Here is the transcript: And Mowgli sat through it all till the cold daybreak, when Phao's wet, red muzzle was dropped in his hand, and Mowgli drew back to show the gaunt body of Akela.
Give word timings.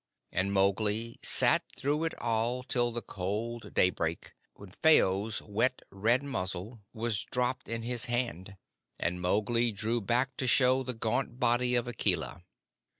And 0.31 0.51
Mowgli 0.51 1.19
sat 1.21 1.61
through 1.75 2.05
it 2.05 2.19
all 2.19 2.63
till 2.63 2.91
the 2.91 3.03
cold 3.03 3.75
daybreak, 3.75 4.33
when 4.55 4.71
Phao's 4.71 5.43
wet, 5.43 5.83
red 5.91 6.23
muzzle 6.23 6.81
was 6.91 7.21
dropped 7.21 7.69
in 7.69 7.83
his 7.83 8.05
hand, 8.05 8.57
and 8.97 9.21
Mowgli 9.21 9.71
drew 9.71 10.01
back 10.01 10.35
to 10.37 10.47
show 10.47 10.81
the 10.81 10.95
gaunt 10.95 11.39
body 11.39 11.75
of 11.75 11.87
Akela. 11.87 12.41